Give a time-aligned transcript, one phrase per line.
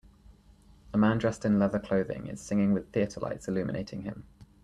[0.95, 4.23] A man dressed in leather clothing is singing with theater lights illuminating him.